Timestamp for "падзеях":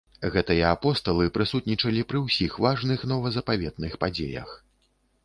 4.05-4.49